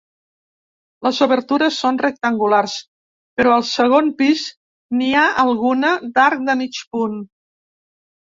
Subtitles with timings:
[1.07, 2.77] Les obertures són rectangulars
[3.39, 4.45] però al segon pis
[5.01, 7.21] n’hi ha alguna d’arc de mig punt.